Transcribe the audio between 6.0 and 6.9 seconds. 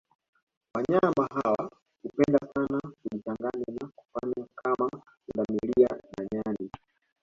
na nyani